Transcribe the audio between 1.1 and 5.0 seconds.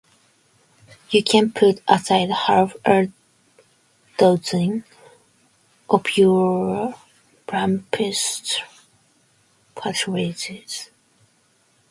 You can put aside half-a-dozen